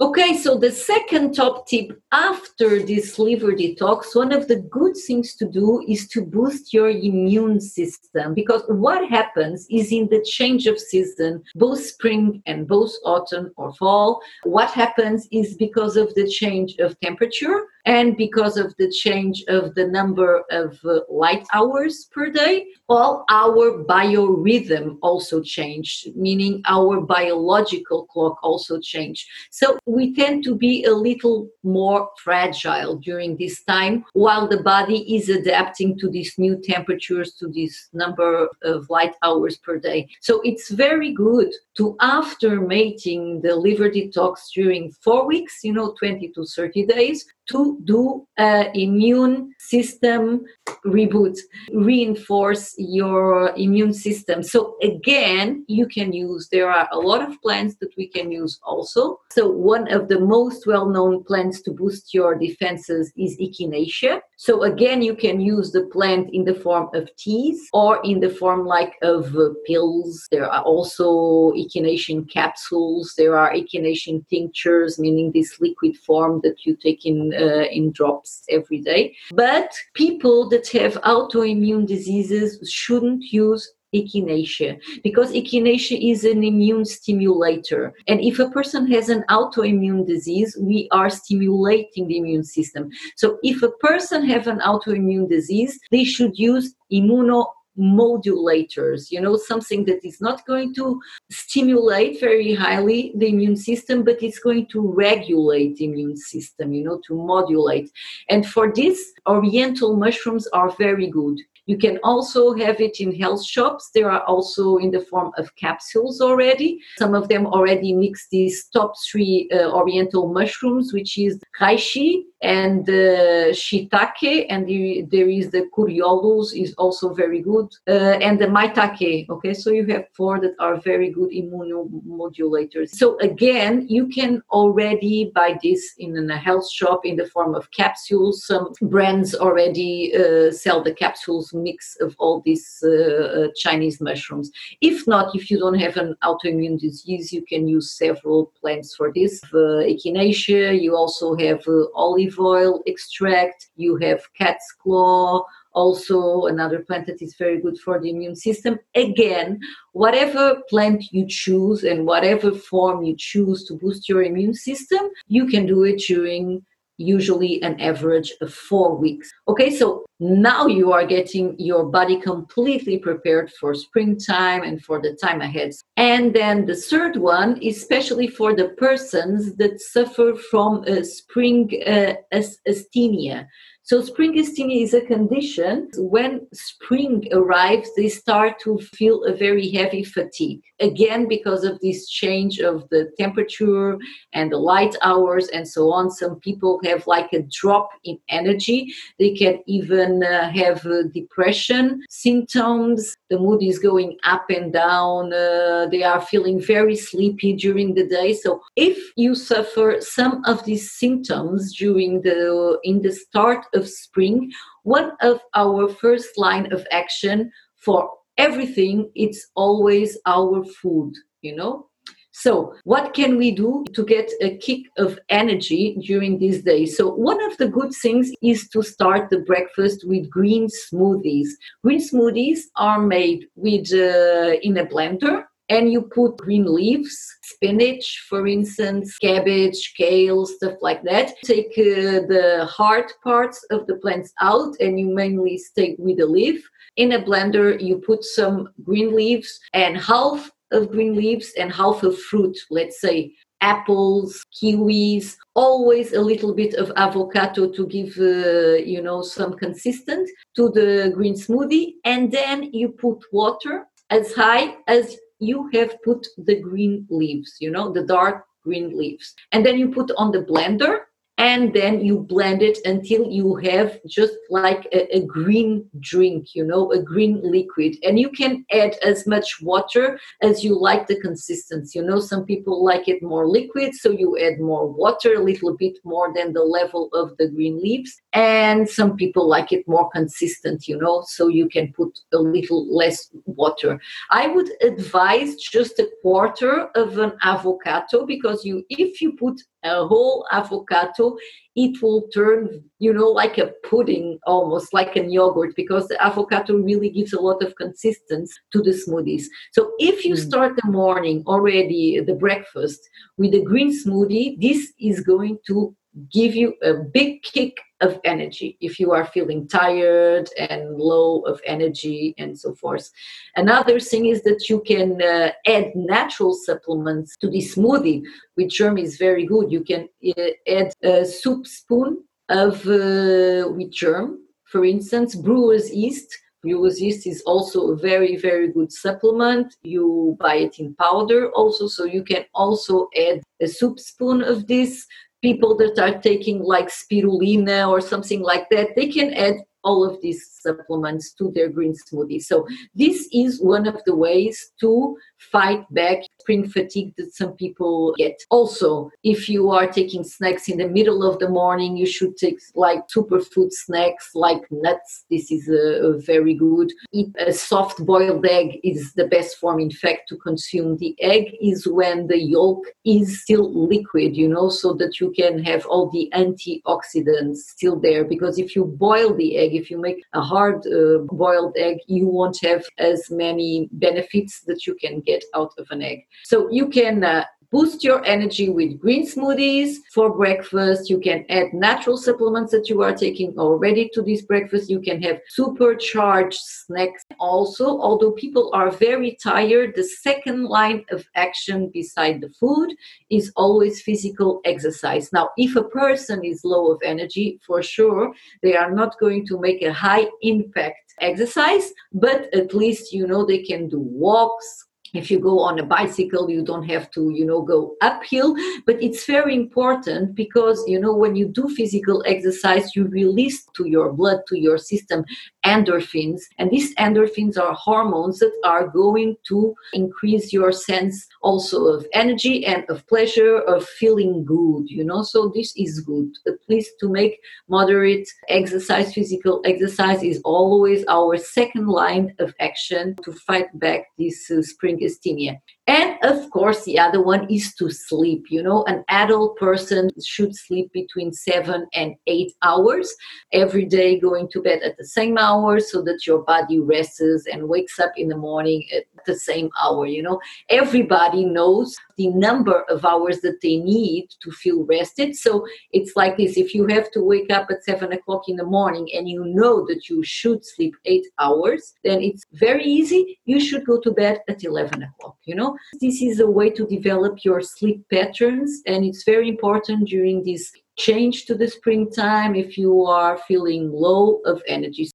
Okay, 0.00 0.36
so 0.36 0.56
the 0.56 0.70
second 0.70 1.34
top 1.34 1.66
tip 1.66 2.00
after 2.12 2.80
this 2.80 3.18
liver 3.18 3.50
detox, 3.50 4.14
one 4.14 4.30
of 4.30 4.46
the 4.46 4.60
good 4.70 4.96
things 4.96 5.34
to 5.34 5.44
do 5.44 5.84
is 5.88 6.06
to 6.10 6.24
boost 6.24 6.72
your 6.72 6.88
immune 6.88 7.60
system 7.60 8.32
because 8.32 8.62
what 8.68 9.08
happens 9.10 9.66
is 9.70 9.90
in 9.90 10.08
the 10.08 10.22
change 10.22 10.68
of 10.68 10.78
season, 10.78 11.42
both 11.56 11.84
spring 11.84 12.40
and 12.46 12.68
both 12.68 12.92
autumn 13.04 13.50
or 13.56 13.74
fall, 13.74 14.20
what 14.44 14.70
happens 14.70 15.26
is 15.32 15.56
because 15.56 15.96
of 15.96 16.14
the 16.14 16.28
change 16.28 16.76
of 16.78 16.98
temperature 17.00 17.64
and 17.88 18.18
because 18.18 18.58
of 18.58 18.76
the 18.76 18.90
change 18.90 19.42
of 19.48 19.74
the 19.74 19.86
number 19.86 20.44
of 20.50 20.78
uh, 20.84 21.00
light 21.08 21.46
hours 21.54 22.06
per 22.12 22.28
day, 22.28 22.66
well, 22.86 23.24
our 23.30 23.82
biorhythm 23.84 24.98
also 25.00 25.40
changed, 25.40 26.14
meaning 26.14 26.60
our 26.66 27.00
biological 27.00 28.04
clock 28.04 28.36
also 28.42 28.78
changed. 28.78 29.26
So 29.50 29.78
we 29.86 30.14
tend 30.14 30.44
to 30.44 30.54
be 30.54 30.84
a 30.84 30.92
little 30.92 31.48
more 31.62 32.10
fragile 32.22 32.96
during 32.96 33.38
this 33.38 33.64
time 33.64 34.04
while 34.12 34.46
the 34.46 34.62
body 34.62 35.16
is 35.16 35.30
adapting 35.30 35.98
to 36.00 36.10
these 36.10 36.34
new 36.36 36.60
temperatures, 36.62 37.36
to 37.36 37.48
this 37.48 37.88
number 37.94 38.50
of 38.64 38.90
light 38.90 39.14
hours 39.22 39.56
per 39.56 39.78
day. 39.78 40.10
So 40.20 40.42
it's 40.42 40.70
very 40.70 41.14
good 41.14 41.54
to, 41.78 41.96
after 42.02 42.60
mating 42.60 43.40
the 43.40 43.56
liver 43.56 43.88
detox 43.88 44.50
during 44.54 44.92
four 44.92 45.26
weeks, 45.26 45.60
you 45.62 45.72
know, 45.72 45.94
20 45.98 46.28
to 46.28 46.44
30 46.44 46.84
days, 46.84 47.24
to 47.48 47.78
do 47.84 48.26
a 48.38 48.70
immune 48.74 49.52
system 49.58 50.44
reboot 50.86 51.36
reinforce 51.72 52.74
your 52.78 53.52
immune 53.56 53.92
system. 53.92 54.42
So 54.42 54.76
again 54.82 55.64
you 55.68 55.86
can 55.86 56.12
use 56.12 56.48
there 56.50 56.70
are 56.70 56.88
a 56.92 56.98
lot 56.98 57.22
of 57.22 57.40
plants 57.42 57.76
that 57.80 57.90
we 57.96 58.06
can 58.08 58.30
use 58.30 58.58
also. 58.62 59.20
So 59.30 59.48
one 59.48 59.90
of 59.92 60.08
the 60.08 60.20
most 60.20 60.66
well-known 60.66 61.24
plants 61.24 61.60
to 61.62 61.72
boost 61.72 62.14
your 62.14 62.34
defenses 62.36 63.12
is 63.16 63.36
echinacea. 63.38 64.20
So 64.36 64.62
again 64.62 65.02
you 65.02 65.16
can 65.16 65.40
use 65.40 65.72
the 65.72 65.82
plant 65.86 66.30
in 66.32 66.44
the 66.44 66.54
form 66.54 66.88
of 66.94 67.08
teas 67.16 67.68
or 67.72 68.00
in 68.04 68.20
the 68.20 68.30
form 68.30 68.64
like 68.66 68.94
of 69.02 69.34
pills. 69.66 70.26
There 70.30 70.48
are 70.48 70.62
also 70.62 71.52
echinacea 71.52 72.30
capsules. 72.30 73.14
There 73.18 73.36
are 73.36 73.52
echinacea 73.52 74.26
tinctures 74.28 74.98
meaning 74.98 75.32
this 75.32 75.60
liquid 75.60 75.96
form 75.96 76.40
that 76.44 76.64
you 76.64 76.76
take 76.76 77.04
in 77.04 77.32
uh, 77.38 77.66
in 77.70 77.92
drops 77.92 78.44
every 78.50 78.80
day. 78.80 79.16
But 79.32 79.72
people 79.94 80.48
that 80.50 80.68
have 80.68 80.94
autoimmune 81.02 81.86
diseases 81.86 82.58
shouldn't 82.70 83.24
use 83.24 83.72
echinacea 83.94 84.78
because 85.02 85.32
echinacea 85.32 86.12
is 86.12 86.24
an 86.24 86.44
immune 86.44 86.84
stimulator. 86.84 87.92
And 88.06 88.20
if 88.20 88.38
a 88.38 88.50
person 88.50 88.90
has 88.92 89.08
an 89.08 89.24
autoimmune 89.30 90.06
disease 90.06 90.56
we 90.60 90.88
are 90.92 91.10
stimulating 91.10 92.08
the 92.08 92.18
immune 92.18 92.44
system. 92.44 92.90
So 93.16 93.38
if 93.42 93.62
a 93.62 93.70
person 93.70 94.24
have 94.26 94.46
an 94.46 94.58
autoimmune 94.60 95.28
disease 95.28 95.78
they 95.90 96.04
should 96.04 96.38
use 96.38 96.74
immuno 96.92 97.46
modulators 97.78 99.10
you 99.10 99.20
know 99.20 99.36
something 99.36 99.84
that 99.84 100.04
is 100.04 100.20
not 100.20 100.44
going 100.46 100.74
to 100.74 101.00
stimulate 101.30 102.20
very 102.20 102.54
highly 102.54 103.12
the 103.16 103.28
immune 103.28 103.56
system 103.56 104.02
but 104.02 104.22
it's 104.22 104.38
going 104.38 104.66
to 104.66 104.80
regulate 104.92 105.76
the 105.76 105.84
immune 105.84 106.16
system 106.16 106.72
you 106.72 106.84
know 106.84 107.00
to 107.06 107.14
modulate 107.14 107.90
and 108.28 108.46
for 108.46 108.72
this 108.72 109.12
oriental 109.28 109.96
mushrooms 109.96 110.46
are 110.48 110.70
very 110.78 111.06
good 111.06 111.38
you 111.68 111.76
can 111.76 111.98
also 112.02 112.54
have 112.54 112.80
it 112.80 112.98
in 112.98 113.14
health 113.14 113.44
shops. 113.44 113.90
There 113.94 114.10
are 114.10 114.22
also 114.22 114.78
in 114.78 114.90
the 114.90 115.02
form 115.02 115.32
of 115.36 115.54
capsules 115.56 116.18
already. 116.18 116.80
Some 116.96 117.14
of 117.14 117.28
them 117.28 117.44
already 117.46 117.92
mix 117.92 118.26
these 118.32 118.64
top 118.72 118.94
three 119.06 119.50
uh, 119.52 119.70
oriental 119.70 120.32
mushrooms, 120.32 120.94
which 120.94 121.18
is 121.18 121.38
reishi 121.60 122.22
and 122.40 122.88
uh, 122.88 123.50
shiitake, 123.52 124.46
and 124.48 124.66
the, 124.66 125.02
there 125.10 125.28
is 125.28 125.50
the 125.50 125.68
coriolus 125.76 126.54
is 126.54 126.74
also 126.74 127.12
very 127.12 127.40
good, 127.40 127.68
uh, 127.88 128.18
and 128.20 128.38
the 128.38 128.46
maitake. 128.46 129.28
Okay, 129.28 129.54
so 129.54 129.70
you 129.70 129.84
have 129.86 130.04
four 130.16 130.40
that 130.40 130.54
are 130.60 130.76
very 130.76 131.10
good 131.10 131.30
immunomodulators. 131.30 132.90
So 132.90 133.18
again, 133.18 133.86
you 133.88 134.06
can 134.06 134.42
already 134.50 135.32
buy 135.34 135.58
this 135.62 135.94
in 135.98 136.30
a 136.30 136.36
health 136.36 136.70
shop 136.70 137.04
in 137.04 137.16
the 137.16 137.26
form 137.26 137.54
of 137.54 137.70
capsules. 137.72 138.46
Some 138.46 138.72
brands 138.82 139.34
already 139.34 140.12
uh, 140.14 140.52
sell 140.52 140.82
the 140.82 140.94
capsules 140.94 141.52
mix 141.52 141.96
of 142.00 142.14
all 142.18 142.42
these 142.44 142.82
uh, 142.84 142.90
uh, 142.90 143.48
Chinese 143.56 144.00
mushrooms. 144.00 144.50
If 144.80 145.06
not, 145.06 145.34
if 145.34 145.50
you 145.50 145.58
don't 145.58 145.78
have 145.78 145.96
an 145.96 146.14
autoimmune 146.22 146.78
disease, 146.78 147.32
you 147.32 147.42
can 147.42 147.66
use 147.66 147.90
several 147.90 148.52
plants 148.60 148.94
for 148.94 149.12
this. 149.12 149.42
Uh, 149.52 149.82
echinacea, 149.92 150.80
you 150.80 150.94
also 150.94 151.36
have 151.36 151.66
uh, 151.66 151.84
olive 152.28 152.38
oil 152.38 152.82
extract, 152.86 153.68
you 153.76 153.96
have 153.96 154.22
cat's 154.34 154.72
claw, 154.72 155.44
also 155.72 156.46
another 156.46 156.80
plant 156.80 157.06
that 157.06 157.22
is 157.22 157.36
very 157.36 157.60
good 157.60 157.78
for 157.78 158.00
the 158.00 158.10
immune 158.10 158.34
system. 158.36 158.78
Again, 158.94 159.60
whatever 159.92 160.60
plant 160.68 161.04
you 161.12 161.26
choose 161.28 161.84
and 161.84 162.06
whatever 162.06 162.52
form 162.52 163.04
you 163.04 163.14
choose 163.16 163.64
to 163.66 163.74
boost 163.74 164.08
your 164.08 164.22
immune 164.22 164.54
system, 164.54 165.08
you 165.28 165.46
can 165.46 165.66
do 165.66 165.84
it 165.84 165.98
during 166.06 166.64
usually 166.98 167.62
an 167.62 167.80
average 167.80 168.32
of 168.40 168.52
four 168.52 168.96
weeks. 168.96 169.30
Okay, 169.46 169.70
so 169.70 170.04
now 170.20 170.66
you 170.66 170.92
are 170.92 171.06
getting 171.06 171.58
your 171.58 171.84
body 171.84 172.20
completely 172.20 172.98
prepared 172.98 173.50
for 173.52 173.72
springtime 173.74 174.64
and 174.64 174.82
for 174.84 175.00
the 175.00 175.16
time 175.22 175.40
ahead. 175.40 175.70
And 175.96 176.34
then 176.34 176.66
the 176.66 176.74
third 176.74 177.16
one, 177.16 177.60
especially 177.64 178.26
for 178.26 178.54
the 178.54 178.70
persons 178.70 179.54
that 179.56 179.80
suffer 179.80 180.34
from 180.50 180.84
a 180.84 181.04
spring 181.04 181.70
uh, 181.86 182.14
asthenia. 182.32 183.46
So 183.88 184.02
spring 184.02 184.34
asthenia 184.34 184.82
is 184.82 184.92
a 184.92 185.00
condition 185.00 185.88
when 185.96 186.46
spring 186.52 187.26
arrives, 187.32 187.88
they 187.96 188.10
start 188.10 188.60
to 188.60 188.76
feel 188.76 189.24
a 189.24 189.34
very 189.34 189.70
heavy 189.70 190.04
fatigue. 190.04 190.60
Again, 190.78 191.26
because 191.26 191.64
of 191.64 191.80
this 191.80 192.06
change 192.06 192.58
of 192.58 192.86
the 192.90 193.10
temperature 193.18 193.96
and 194.34 194.52
the 194.52 194.58
light 194.58 194.94
hours 195.00 195.48
and 195.48 195.66
so 195.66 195.90
on. 195.90 196.10
Some 196.10 196.36
people 196.36 196.80
have 196.84 197.06
like 197.06 197.32
a 197.32 197.46
drop 197.50 197.88
in 198.04 198.18
energy. 198.28 198.92
They 199.18 199.30
can 199.34 199.62
even 199.66 200.22
uh, 200.22 200.50
have 200.50 200.84
uh, 200.84 201.04
depression 201.14 202.02
symptoms. 202.10 203.16
The 203.30 203.38
mood 203.38 203.62
is 203.62 203.78
going 203.78 204.18
up 204.22 204.50
and 204.50 204.70
down. 204.70 205.32
Uh, 205.32 205.86
they 205.90 206.02
are 206.02 206.20
feeling 206.20 206.60
very 206.60 206.94
sleepy 206.94 207.54
during 207.54 207.94
the 207.94 208.06
day. 208.06 208.34
So 208.34 208.60
if 208.76 208.98
you 209.16 209.34
suffer 209.34 209.96
some 210.00 210.42
of 210.44 210.62
these 210.66 210.92
symptoms 210.92 211.74
during 211.74 212.20
the 212.20 212.78
in 212.84 213.00
the 213.00 213.12
start 213.12 213.64
of 213.78 213.88
spring, 213.88 214.50
one 214.82 215.12
of 215.22 215.40
our 215.54 215.88
first 215.88 216.30
line 216.36 216.72
of 216.72 216.86
action 216.90 217.50
for 217.76 218.10
everything 218.36 219.10
it's 219.14 219.48
always 219.54 220.18
our 220.26 220.64
food, 220.64 221.12
you 221.42 221.54
know? 221.56 221.88
So, 222.32 222.72
what 222.84 223.14
can 223.14 223.36
we 223.36 223.50
do 223.50 223.84
to 223.94 224.04
get 224.04 224.30
a 224.40 224.56
kick 224.58 224.82
of 224.96 225.18
energy 225.28 225.96
during 226.06 226.38
these 226.38 226.62
days? 226.62 226.96
So, 226.96 227.12
one 227.12 227.42
of 227.42 227.56
the 227.56 227.66
good 227.66 227.92
things 227.92 228.30
is 228.40 228.68
to 228.68 228.80
start 228.80 229.28
the 229.28 229.40
breakfast 229.40 230.04
with 230.06 230.30
green 230.30 230.68
smoothies. 230.68 231.48
Green 231.82 232.00
smoothies 232.00 232.60
are 232.76 233.00
made 233.00 233.48
with 233.56 233.92
uh, 233.92 234.54
in 234.62 234.76
a 234.76 234.86
blender 234.86 235.47
and 235.68 235.92
you 235.92 236.02
put 236.02 236.38
green 236.38 236.72
leaves, 236.72 237.18
spinach, 237.42 238.24
for 238.28 238.46
instance, 238.46 239.16
cabbage, 239.18 239.94
kale, 239.96 240.46
stuff 240.46 240.74
like 240.80 241.02
that. 241.04 241.34
Take 241.44 241.72
uh, 241.78 242.24
the 242.26 242.68
hard 242.70 243.12
parts 243.22 243.64
of 243.70 243.86
the 243.86 243.96
plants 243.96 244.32
out 244.40 244.74
and 244.80 244.98
you 244.98 245.14
mainly 245.14 245.58
stay 245.58 245.96
with 245.98 246.18
the 246.18 246.26
leaf. 246.26 246.66
In 246.96 247.12
a 247.12 247.22
blender, 247.22 247.80
you 247.80 247.98
put 247.98 248.24
some 248.24 248.68
green 248.82 249.14
leaves 249.14 249.60
and 249.72 249.96
half 249.96 250.50
of 250.72 250.90
green 250.90 251.14
leaves 251.14 251.52
and 251.58 251.72
half 251.72 252.02
of 252.02 252.18
fruit, 252.18 252.58
let's 252.70 253.00
say 253.00 253.34
apples, 253.60 254.44
kiwis, 254.54 255.36
always 255.54 256.12
a 256.12 256.20
little 256.20 256.54
bit 256.54 256.74
of 256.74 256.92
avocado 256.96 257.70
to 257.70 257.86
give, 257.86 258.16
uh, 258.18 258.76
you 258.84 259.02
know, 259.02 259.22
some 259.22 259.54
consistent 259.54 260.28
to 260.54 260.68
the 260.70 261.12
green 261.14 261.34
smoothie. 261.34 261.94
And 262.04 262.30
then 262.30 262.72
you 262.72 262.90
put 262.90 263.18
water 263.32 263.86
as 264.10 264.32
high 264.32 264.76
as 264.86 265.16
you 265.38 265.68
have 265.72 266.02
put 266.02 266.26
the 266.36 266.60
green 266.60 267.06
leaves, 267.10 267.56
you 267.60 267.70
know, 267.70 267.92
the 267.92 268.02
dark 268.02 268.44
green 268.62 268.96
leaves. 268.96 269.34
And 269.52 269.64
then 269.64 269.78
you 269.78 269.88
put 269.90 270.10
on 270.16 270.32
the 270.32 270.42
blender 270.42 271.00
and 271.38 271.72
then 271.72 272.04
you 272.04 272.18
blend 272.18 272.62
it 272.62 272.78
until 272.84 273.30
you 273.30 273.54
have 273.56 274.00
just 274.08 274.34
like 274.50 274.86
a, 274.92 275.16
a, 275.16 275.24
green 275.24 275.88
drink 276.00 276.48
you 276.52 276.64
know 276.64 276.90
a 276.92 277.00
green 277.00 277.40
liquid. 277.42 277.96
And 278.02 278.18
you 278.18 278.28
can 278.30 278.64
add 278.72 278.96
as 279.04 279.26
much 279.26 279.62
water 279.62 280.18
as 280.42 280.64
you 280.64 280.78
like 280.78 281.06
the 281.06 281.20
consistency. 281.20 282.00
You 282.00 282.04
know 282.04 282.18
some 282.18 282.44
people 282.44 282.84
like 282.84 283.08
it 283.08 283.22
more 283.22 283.46
liquid 283.46 283.94
so 283.94 284.10
you 284.10 284.36
add 284.38 284.58
more 284.58 284.88
water 284.88 285.34
a 285.34 285.42
little 285.42 285.76
bit 285.76 285.96
more 286.04 286.34
than 286.34 286.52
the 286.52 286.64
level 286.64 287.08
of 287.12 287.36
the 287.38 287.48
green 287.48 287.80
leaves 287.80 288.20
and 288.38 288.88
some 288.88 289.16
people 289.16 289.48
like 289.48 289.72
it 289.72 289.86
more 289.88 290.08
consistent 290.10 290.86
you 290.86 290.96
know 290.96 291.24
so 291.26 291.48
you 291.48 291.68
can 291.68 291.92
put 291.92 292.16
a 292.32 292.38
little 292.38 292.82
less 292.94 293.30
water 293.46 293.98
i 294.30 294.46
would 294.46 294.70
advise 294.82 295.56
just 295.56 295.98
a 295.98 296.08
quarter 296.22 296.88
of 296.94 297.18
an 297.18 297.32
avocado 297.42 298.24
because 298.24 298.64
you 298.64 298.84
if 298.90 299.20
you 299.20 299.32
put 299.32 299.60
a 299.84 300.06
whole 300.06 300.46
avocado, 300.50 301.36
it 301.76 302.02
will 302.02 302.28
turn, 302.34 302.82
you 302.98 303.12
know, 303.12 303.28
like 303.28 303.58
a 303.58 303.72
pudding, 303.88 304.38
almost 304.46 304.92
like 304.92 305.14
a 305.16 305.24
yogurt, 305.24 305.74
because 305.76 306.08
the 306.08 306.20
avocado 306.22 306.74
really 306.76 307.08
gives 307.08 307.32
a 307.32 307.40
lot 307.40 307.62
of 307.62 307.76
consistency 307.76 308.52
to 308.72 308.82
the 308.82 308.90
smoothies. 308.90 309.44
So 309.72 309.92
if 309.98 310.24
you 310.24 310.34
mm. 310.34 310.38
start 310.48 310.74
the 310.82 310.90
morning 310.90 311.44
already, 311.46 312.20
the 312.20 312.34
breakfast, 312.34 313.00
with 313.36 313.54
a 313.54 313.62
green 313.62 313.92
smoothie, 313.92 314.60
this 314.60 314.92
is 315.00 315.20
going 315.20 315.58
to 315.68 315.94
give 316.32 316.54
you 316.56 316.74
a 316.82 316.94
big 316.94 317.42
kick 317.42 317.76
of 318.00 318.20
energy 318.24 318.76
if 318.80 319.00
you 319.00 319.12
are 319.12 319.26
feeling 319.26 319.66
tired 319.66 320.48
and 320.58 320.96
low 320.96 321.40
of 321.40 321.60
energy 321.66 322.34
and 322.38 322.58
so 322.58 322.74
forth. 322.74 323.10
Another 323.56 323.98
thing 323.98 324.26
is 324.26 324.42
that 324.42 324.68
you 324.68 324.80
can 324.80 325.20
uh, 325.22 325.50
add 325.66 325.92
natural 325.94 326.54
supplements 326.54 327.36
to 327.38 327.50
the 327.50 327.58
smoothie, 327.58 328.22
wheat 328.56 328.70
germ 328.70 328.98
is 328.98 329.16
very 329.16 329.44
good. 329.46 329.70
You 329.70 329.82
can 329.82 330.08
uh, 330.26 330.42
add 330.68 330.92
a 331.02 331.24
soup 331.24 331.66
spoon 331.66 332.24
of 332.48 332.86
uh, 332.86 333.68
wheat 333.68 333.90
germ, 333.90 334.38
for 334.64 334.84
instance, 334.84 335.34
brewer's 335.34 335.90
yeast. 335.92 336.36
Brewer's 336.62 337.00
yeast 337.00 337.26
is 337.26 337.40
also 337.42 337.92
a 337.92 337.96
very, 337.96 338.36
very 338.36 338.68
good 338.72 338.92
supplement. 338.92 339.76
You 339.82 340.36
buy 340.40 340.56
it 340.56 340.80
in 340.80 340.94
powder 340.96 341.50
also, 341.52 341.86
so 341.86 342.04
you 342.04 342.24
can 342.24 342.44
also 342.52 343.08
add 343.16 343.42
a 343.60 343.68
soup 343.68 344.00
spoon 344.00 344.42
of 344.42 344.66
this 344.66 345.06
people 345.42 345.76
that 345.76 345.98
are 345.98 346.20
taking 346.20 346.62
like 346.62 346.88
spirulina 346.88 347.88
or 347.88 348.00
something 348.00 348.40
like 348.40 348.68
that, 348.70 348.88
they 348.96 349.08
can 349.08 349.32
add 349.34 349.54
all 349.84 350.04
of 350.04 350.20
these 350.20 350.58
supplements 350.60 351.32
to 351.34 351.50
their 351.54 351.68
green 351.68 351.94
smoothie. 351.94 352.42
So 352.42 352.66
this 352.94 353.28
is 353.32 353.62
one 353.62 353.86
of 353.86 353.96
the 354.06 354.14
ways 354.14 354.72
to 354.80 355.16
fight 355.38 355.84
back 355.92 356.18
spring 356.48 356.68
fatigue 356.68 357.12
that 357.18 357.34
some 357.34 357.52
people 357.52 358.14
get. 358.16 358.40
Also, 358.48 359.10
if 359.22 359.48
you 359.50 359.70
are 359.70 359.86
taking 359.86 360.24
snacks 360.24 360.68
in 360.68 360.78
the 360.78 360.88
middle 360.88 361.22
of 361.22 361.38
the 361.40 361.48
morning, 361.48 361.94
you 361.94 362.06
should 362.06 362.36
take 362.38 362.58
like 362.74 363.00
superfood 363.14 363.70
snacks 363.70 364.30
like 364.34 364.62
nuts. 364.70 365.26
This 365.30 365.50
is 365.50 365.68
a, 365.68 366.06
a 366.08 366.18
very 366.20 366.54
good. 366.54 366.90
Eat 367.12 367.34
a 367.38 367.52
soft 367.52 368.04
boiled 368.06 368.46
egg 368.46 368.80
is 368.82 369.12
the 369.12 369.26
best 369.26 369.58
form, 369.58 369.78
in 369.78 369.90
fact, 369.90 370.28
to 370.30 370.36
consume 370.36 370.96
the 370.96 371.14
egg 371.20 371.54
is 371.60 371.86
when 371.86 372.28
the 372.28 372.38
yolk 372.38 372.84
is 373.04 373.42
still 373.42 373.70
liquid, 373.86 374.34
you 374.34 374.48
know, 374.48 374.70
so 374.70 374.94
that 374.94 375.20
you 375.20 375.30
can 375.32 375.62
have 375.62 375.84
all 375.84 376.08
the 376.10 376.32
antioxidants 376.34 377.58
still 377.58 378.00
there. 378.00 378.24
Because 378.24 378.58
if 378.58 378.74
you 378.74 378.84
boil 378.84 379.34
the 379.34 379.58
egg, 379.58 379.74
if 379.74 379.90
you 379.90 380.00
make 380.00 380.24
a 380.32 380.40
hard 380.40 380.86
uh, 380.86 381.18
boiled 381.30 381.76
egg, 381.76 381.98
you 382.06 382.26
won't 382.26 382.58
have 382.62 382.84
as 382.96 383.30
many 383.30 383.88
benefits 383.92 384.62
that 384.62 384.86
you 384.86 384.94
can 384.94 385.20
get 385.30 385.44
out 385.54 385.72
of 385.78 385.86
an 385.90 386.02
egg. 386.10 386.20
So 386.44 386.56
you 386.70 386.86
can 386.88 387.24
uh, 387.24 387.44
boost 387.70 388.02
your 388.02 388.24
energy 388.24 388.70
with 388.70 388.98
green 388.98 389.26
smoothies 389.26 389.96
for 390.14 390.34
breakfast. 390.34 391.10
You 391.10 391.20
can 391.20 391.44
add 391.50 391.74
natural 391.74 392.16
supplements 392.16 392.72
that 392.72 392.88
you 392.88 393.02
are 393.02 393.14
taking 393.14 393.50
already 393.58 394.08
to 394.14 394.22
this 394.22 394.42
breakfast. 394.42 394.88
You 394.88 395.00
can 395.00 395.20
have 395.22 395.38
supercharged 395.48 396.60
snacks. 396.60 397.24
Also, 397.38 397.86
although 398.00 398.32
people 398.32 398.70
are 398.72 398.90
very 398.90 399.36
tired, 399.42 399.92
the 399.94 400.04
second 400.04 400.64
line 400.64 401.04
of 401.10 401.26
action 401.34 401.90
beside 401.92 402.40
the 402.40 402.50
food 402.60 402.94
is 403.30 403.52
always 403.56 404.02
physical 404.02 404.60
exercise. 404.64 405.30
Now, 405.32 405.50
if 405.56 405.76
a 405.76 405.84
person 405.84 406.44
is 406.44 406.64
low 406.64 406.90
of 406.92 407.00
energy, 407.04 407.60
for 407.66 407.82
sure, 407.82 408.32
they 408.62 408.76
are 408.76 408.90
not 408.90 409.20
going 409.20 409.46
to 409.48 409.60
make 409.60 409.82
a 409.82 409.92
high 409.92 410.26
impact 410.42 411.08
exercise, 411.20 411.92
but 412.12 412.52
at 412.54 412.74
least 412.74 413.12
you 413.12 413.26
know 413.26 413.44
they 413.44 413.62
can 413.62 413.88
do 413.88 413.98
walks, 413.98 414.87
if 415.14 415.30
you 415.30 415.38
go 415.38 415.60
on 415.60 415.78
a 415.78 415.82
bicycle 415.82 416.50
you 416.50 416.62
don't 416.62 416.88
have 416.88 417.10
to 417.10 417.30
you 417.30 417.44
know 417.44 417.62
go 417.62 417.96
uphill 418.00 418.54
but 418.86 419.02
it's 419.02 419.24
very 419.24 419.54
important 419.54 420.34
because 420.34 420.82
you 420.86 421.00
know 421.00 421.14
when 421.14 421.34
you 421.34 421.48
do 421.48 421.68
physical 421.74 422.22
exercise 422.26 422.94
you 422.94 423.06
release 423.06 423.64
to 423.76 423.88
your 423.88 424.12
blood 424.12 424.40
to 424.48 424.58
your 424.58 424.78
system 424.78 425.24
endorphins. 425.72 426.40
And 426.58 426.70
these 426.70 426.94
endorphins 426.96 427.56
are 427.64 427.74
hormones 427.74 428.38
that 428.40 428.56
are 428.64 428.86
going 428.88 429.36
to 429.50 429.74
increase 429.92 430.52
your 430.52 430.72
sense 430.72 431.26
also 431.42 431.78
of 431.94 432.06
energy 432.12 432.56
and 432.66 432.84
of 432.88 433.06
pleasure 433.06 433.58
of 433.74 433.80
feeling 434.00 434.44
good 434.44 434.84
you 434.86 435.04
know? 435.04 435.22
So 435.22 435.52
this 435.54 435.72
is 435.76 436.00
good. 436.00 436.30
At 436.46 436.58
least 436.68 436.92
to 437.00 437.08
make 437.08 437.38
moderate 437.68 438.28
exercise 438.48 439.14
physical 439.14 439.60
exercise 439.64 440.22
is 440.22 440.40
always 440.44 441.04
our 441.08 441.36
second 441.36 441.86
line 441.86 442.34
of 442.38 442.54
action 442.60 443.16
to 443.24 443.32
fight 443.32 443.66
back 443.78 444.06
this 444.18 444.50
uh, 444.50 444.62
spring 444.62 444.98
asthenia. 445.00 445.60
And 445.88 446.18
of 446.22 446.50
course, 446.50 446.84
the 446.84 446.98
other 446.98 447.22
one 447.22 447.50
is 447.50 447.74
to 447.76 447.88
sleep. 447.90 448.44
You 448.50 448.62
know, 448.62 448.84
an 448.84 449.04
adult 449.08 449.56
person 449.56 450.10
should 450.22 450.54
sleep 450.54 450.92
between 450.92 451.32
seven 451.32 451.86
and 451.94 452.14
eight 452.26 452.52
hours 452.62 453.10
every 453.54 453.86
day, 453.86 454.20
going 454.20 454.50
to 454.50 454.60
bed 454.60 454.82
at 454.82 454.98
the 454.98 455.06
same 455.06 455.38
hour 455.38 455.80
so 455.80 456.02
that 456.02 456.26
your 456.26 456.42
body 456.42 456.78
rests 456.78 457.46
and 457.50 457.70
wakes 457.70 457.98
up 457.98 458.12
in 458.18 458.28
the 458.28 458.36
morning 458.36 458.84
at 458.94 459.04
the 459.24 459.34
same 459.34 459.70
hour. 459.82 460.04
You 460.06 460.22
know, 460.24 460.38
everybody 460.68 461.46
knows 461.46 461.96
the 462.18 462.28
number 462.28 462.82
of 462.90 463.06
hours 463.06 463.40
that 463.40 463.62
they 463.62 463.76
need 463.76 464.28
to 464.42 464.50
feel 464.50 464.84
rested. 464.84 465.36
So 465.36 465.66
it's 465.92 466.14
like 466.16 466.36
this 466.36 466.58
if 466.58 466.74
you 466.74 466.86
have 466.88 467.10
to 467.12 467.22
wake 467.22 467.50
up 467.50 467.68
at 467.70 467.84
seven 467.84 468.12
o'clock 468.12 468.42
in 468.48 468.56
the 468.56 468.66
morning 468.66 469.08
and 469.14 469.26
you 469.26 469.42
know 469.42 469.86
that 469.86 470.10
you 470.10 470.22
should 470.22 470.66
sleep 470.66 470.94
eight 471.06 471.26
hours, 471.38 471.94
then 472.04 472.20
it's 472.20 472.44
very 472.52 472.84
easy. 472.84 473.40
You 473.46 473.58
should 473.58 473.86
go 473.86 473.98
to 474.00 474.10
bed 474.10 474.40
at 474.48 474.64
11 474.64 475.02
o'clock. 475.02 475.36
You 475.44 475.54
know, 475.54 475.77
this 476.00 476.22
is 476.22 476.40
a 476.40 476.50
way 476.50 476.70
to 476.70 476.86
develop 476.86 477.44
your 477.44 477.60
sleep 477.60 478.04
patterns, 478.12 478.82
and 478.86 479.04
it's 479.04 479.24
very 479.24 479.48
important 479.48 480.08
during 480.08 480.44
this 480.44 480.72
change 480.96 481.46
to 481.46 481.54
the 481.54 481.68
springtime 481.68 482.54
if 482.54 482.76
you 482.76 483.04
are 483.04 483.38
feeling 483.48 483.90
low 483.92 484.40
of 484.44 484.62
energy. 484.66 485.10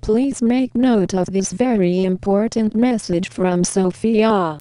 Please 0.00 0.42
make 0.42 0.74
note 0.74 1.14
of 1.14 1.26
this 1.32 1.52
very 1.52 2.04
important 2.04 2.74
message 2.74 3.28
from 3.30 3.64
Sophia. 3.64 4.58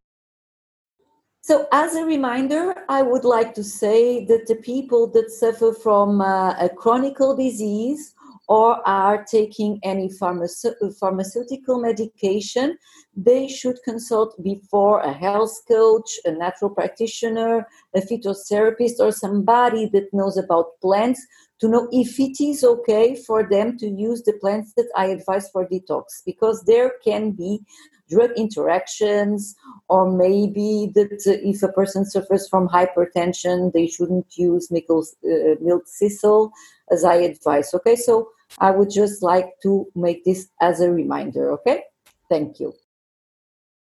So, 1.41 1.67
as 1.73 1.95
a 1.95 2.05
reminder, 2.05 2.73
I 2.87 3.01
would 3.01 3.25
like 3.25 3.53
to 3.55 3.63
say 3.65 4.23
that 4.27 4.47
the 4.47 4.55
people 4.55 5.07
that 5.07 5.29
suffer 5.29 5.73
from 5.73 6.21
uh, 6.21 6.55
a 6.57 6.69
chronic 6.69 7.17
disease 7.37 8.12
or 8.47 8.85
are 8.87 9.23
taking 9.23 9.79
any 9.83 10.09
pharmaceutical 10.09 11.79
medication, 11.79 12.77
they 13.15 13.47
should 13.47 13.77
consult 13.83 14.41
before 14.43 14.99
a 15.01 15.13
health 15.13 15.55
coach, 15.67 16.19
a 16.25 16.31
natural 16.31 16.69
practitioner, 16.69 17.67
a 17.95 18.01
phytotherapist, 18.01 18.99
or 18.99 19.11
somebody 19.11 19.87
that 19.93 20.13
knows 20.13 20.37
about 20.37 20.79
plants 20.81 21.25
to 21.59 21.69
know 21.69 21.87
if 21.91 22.19
it 22.19 22.43
is 22.43 22.63
okay 22.63 23.15
for 23.15 23.47
them 23.49 23.77
to 23.77 23.87
use 23.87 24.23
the 24.23 24.33
plants 24.33 24.73
that 24.75 24.89
I 24.97 25.05
advise 25.07 25.49
for 25.49 25.65
detox. 25.65 26.21
Because 26.25 26.63
there 26.65 26.93
can 27.03 27.31
be 27.31 27.61
drug 28.09 28.31
interactions 28.35 29.55
or 29.87 30.11
maybe 30.11 30.91
that 30.93 31.21
if 31.25 31.63
a 31.63 31.71
person 31.71 32.05
suffers 32.05 32.47
from 32.49 32.67
hypertension 32.67 33.71
they 33.71 33.87
shouldn't 33.87 34.37
use 34.37 34.69
milk, 34.69 34.85
uh, 34.89 35.55
milk 35.61 35.83
thistle 35.87 36.51
as 36.91 37.03
I 37.03 37.15
advise. 37.15 37.73
Okay 37.73 37.95
so 37.95 38.29
I 38.59 38.71
would 38.71 38.89
just 38.89 39.23
like 39.23 39.49
to 39.63 39.87
make 39.95 40.23
this 40.25 40.49
as 40.61 40.81
a 40.81 40.91
reminder, 40.91 41.51
okay? 41.53 41.83
Thank 42.29 42.59
you. 42.59 42.73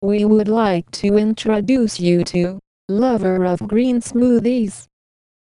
We 0.00 0.24
would 0.24 0.48
like 0.48 0.90
to 1.02 1.16
introduce 1.16 1.98
you 1.98 2.24
to 2.24 2.60
lover 2.88 3.44
of 3.44 3.66
green 3.66 4.00
smoothies, 4.00 4.86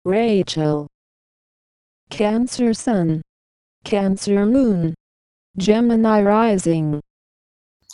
Rachel. 0.04 0.88
Cancer 2.10 2.74
Sun, 2.74 3.22
Cancer 3.84 4.46
Moon, 4.46 4.94
Gemini 5.56 6.22
Rising. 6.22 7.00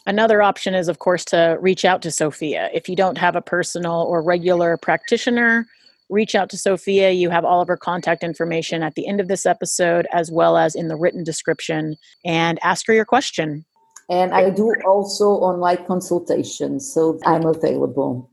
Another 0.07 0.43
option 0.43 0.75
is, 0.75 0.89
of 0.89 0.99
course, 0.99 1.25
to 1.27 1.57
reach 1.61 1.85
out 1.85 2.03
to 2.03 2.11
Sophia. 2.11 2.69
If 2.75 2.89
you 2.89 2.97
don't 2.97 3.19
have 3.19 3.37
a 3.37 3.43
personal 3.43 4.03
or 4.03 4.23
regular 4.23 4.77
practitioner, 4.77 5.67
reach 6.11 6.35
out 6.35 6.51
to 6.51 6.59
Sophia. 6.59 7.11
You 7.11 7.31
have 7.31 7.45
all 7.45 7.61
of 7.61 7.69
her 7.69 7.77
contact 7.77 8.23
information 8.23 8.83
at 8.83 8.95
the 8.95 9.07
end 9.07 9.21
of 9.21 9.29
this 9.29 9.47
episode, 9.47 10.07
as 10.13 10.31
well 10.31 10.57
as 10.57 10.75
in 10.75 10.89
the 10.89 10.97
written 10.97 11.25
description, 11.25 11.97
and 12.25 12.59
ask 12.63 12.87
her 12.87 12.93
your 12.93 13.05
question. 13.05 13.65
And 14.11 14.35
I 14.35 14.51
do 14.51 14.75
also 14.87 15.27
online 15.29 15.87
consultations, 15.87 16.93
so 16.93 17.19
I'm 17.25 17.47
available. 17.47 18.31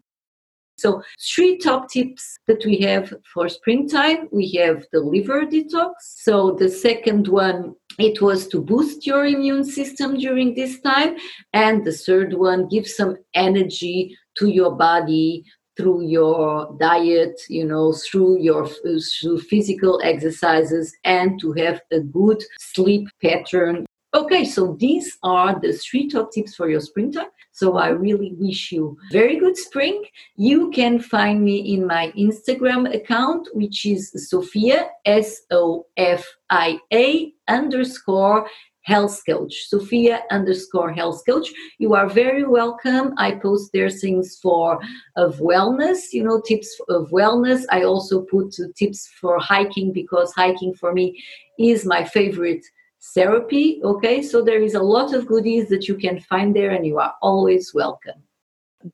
So, 0.80 1.02
three 1.36 1.58
top 1.58 1.90
tips 1.90 2.38
that 2.48 2.64
we 2.64 2.78
have 2.80 3.12
for 3.34 3.50
springtime 3.50 4.28
we 4.32 4.52
have 4.60 4.86
the 4.92 5.00
liver 5.00 5.44
detox. 5.44 5.94
So, 6.00 6.52
the 6.52 6.70
second 6.70 7.28
one 7.28 7.76
it 7.98 8.22
was 8.22 8.48
to 8.50 8.62
boost 8.62 9.08
your 9.08 9.26
immune 9.26 9.64
system 9.64 10.18
during 10.18 10.54
this 10.54 10.80
time. 10.82 11.18
And 11.54 11.84
the 11.84 11.94
third 11.94 12.36
one 12.36 12.68
give 12.68 12.88
some 12.88 13.18
energy 13.34 14.16
to 14.38 14.50
your 14.50 14.76
body 14.76 15.46
through 15.78 16.02
your 16.08 16.76
diet, 16.80 17.40
you 17.48 17.64
know, 17.64 17.94
through 17.94 18.40
your 18.42 18.68
through 18.68 19.40
physical 19.40 20.02
exercises, 20.04 20.94
and 21.04 21.40
to 21.40 21.54
have 21.54 21.80
a 21.92 22.00
good 22.00 22.44
sleep 22.60 23.08
pattern. 23.22 23.86
Okay, 24.14 24.44
so 24.46 24.76
these 24.80 25.18
are 25.22 25.60
the 25.60 25.74
three 25.74 26.10
top 26.10 26.32
tips 26.32 26.56
for 26.56 26.70
your 26.70 26.82
springtime. 26.82 27.28
So 27.52 27.78
I 27.78 27.90
really 27.90 28.34
wish 28.38 28.72
you 28.72 28.98
very 29.12 29.38
good 29.38 29.58
spring. 29.58 30.04
You 30.36 30.72
can 30.72 31.00
find 31.00 31.44
me 31.44 31.74
in 31.74 31.86
my 31.86 32.12
Instagram 32.18 32.94
account, 32.96 33.48
which 33.54 33.86
is 33.86 34.12
Sophia 34.30 34.90
S 35.06 35.42
O 35.52 35.86
F 35.98 36.26
I 36.50 36.80
A 36.94 37.34
underscore 37.48 38.48
health 38.88 39.22
coach 39.30 39.54
sophia 39.68 40.22
underscore 40.32 40.92
health 40.92 41.22
coach 41.30 41.48
you 41.78 41.94
are 41.94 42.10
very 42.10 42.46
welcome. 42.46 43.14
I 43.18 43.32
post 43.32 43.72
there 43.74 43.90
things 43.90 44.38
for 44.42 44.80
of 45.16 45.38
wellness 45.38 46.00
you 46.12 46.24
know 46.24 46.42
tips 46.42 46.70
of 46.90 47.10
wellness. 47.10 47.64
I 47.70 47.84
also 47.84 48.22
put 48.22 48.56
tips 48.76 49.08
for 49.20 49.40
hiking 49.40 49.92
because 49.94 50.34
hiking 50.34 50.74
for 50.74 50.94
me 50.94 51.22
is 51.60 51.86
my 51.86 52.04
favorite 52.04 52.66
therapy 53.14 53.82
okay? 53.84 54.22
So 54.22 54.42
there 54.42 54.62
is 54.62 54.76
a 54.76 54.88
lot 54.96 55.14
of 55.14 55.28
goodies 55.28 55.70
that 55.70 55.88
you 55.88 55.96
can 55.96 56.20
find 56.20 56.56
there 56.56 56.72
and 56.72 56.86
you 56.86 56.98
are 57.00 57.14
always 57.22 57.74
welcome 57.74 58.22